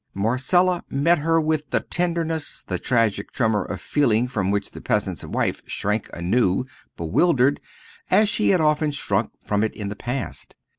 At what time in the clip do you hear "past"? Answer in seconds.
9.95-10.55